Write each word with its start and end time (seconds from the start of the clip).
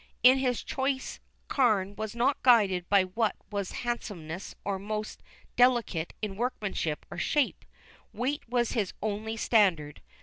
In 0.23 0.39
his 0.39 0.63
choice 0.63 1.19
Carne 1.47 1.93
was 1.95 2.15
not 2.15 2.41
guided 2.41 2.89
by 2.89 3.03
what 3.03 3.35
was 3.51 3.71
handsomest 3.85 4.55
or 4.65 4.79
most 4.79 5.21
delicate 5.55 6.15
in 6.23 6.37
workmanship 6.37 7.05
or 7.11 7.19
shape. 7.19 7.63
Weight 8.11 8.41
was 8.49 8.71
his 8.71 8.93
only 9.03 9.37
standard. 9.37 10.01